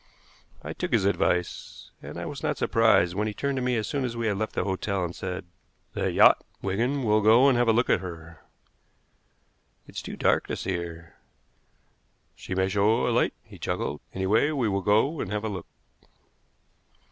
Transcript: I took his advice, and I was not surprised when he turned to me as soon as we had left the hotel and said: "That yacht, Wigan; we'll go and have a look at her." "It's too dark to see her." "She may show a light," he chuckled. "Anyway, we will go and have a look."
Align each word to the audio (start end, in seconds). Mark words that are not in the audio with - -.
I 0.63 0.73
took 0.73 0.93
his 0.93 1.05
advice, 1.05 1.91
and 2.01 2.17
I 2.17 2.25
was 2.25 2.41
not 2.41 2.57
surprised 2.57 3.13
when 3.13 3.27
he 3.27 3.35
turned 3.35 3.57
to 3.57 3.61
me 3.61 3.75
as 3.75 3.85
soon 3.85 4.03
as 4.03 4.17
we 4.17 4.25
had 4.25 4.37
left 4.39 4.53
the 4.53 4.63
hotel 4.63 5.05
and 5.05 5.15
said: 5.15 5.45
"That 5.93 6.13
yacht, 6.13 6.43
Wigan; 6.59 7.03
we'll 7.03 7.21
go 7.21 7.47
and 7.47 7.55
have 7.55 7.67
a 7.67 7.71
look 7.71 7.87
at 7.87 7.99
her." 7.99 8.41
"It's 9.85 10.01
too 10.01 10.15
dark 10.17 10.47
to 10.47 10.55
see 10.55 10.75
her." 10.77 11.17
"She 12.33 12.55
may 12.55 12.67
show 12.67 13.07
a 13.07 13.11
light," 13.13 13.35
he 13.43 13.59
chuckled. 13.59 14.01
"Anyway, 14.11 14.49
we 14.49 14.67
will 14.67 14.81
go 14.81 15.19
and 15.21 15.29
have 15.31 15.43
a 15.43 15.49
look." 15.49 15.67